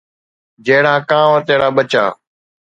[0.65, 2.05] جهڙا ڪانوَ تهڙا ٻچا